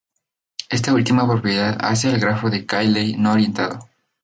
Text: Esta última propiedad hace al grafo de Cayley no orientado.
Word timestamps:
Esta 0.71 0.95
última 0.95 1.27
propiedad 1.31 1.77
hace 1.79 2.09
al 2.09 2.19
grafo 2.19 2.49
de 2.49 2.65
Cayley 2.65 3.17
no 3.17 3.33
orientado. 3.33 3.87